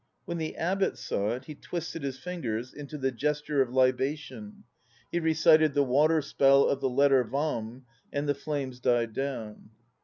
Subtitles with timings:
[0.25, 4.63] When the Abbot saw it, he twisted his fingers into the Gesture of Libation;
[5.11, 9.69] he recited the Water Spell of the Letter Yam, and the flames died down.